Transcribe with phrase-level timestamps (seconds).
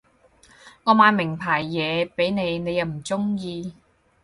[0.83, 3.75] 我買名牌嘢畀你你又唔中意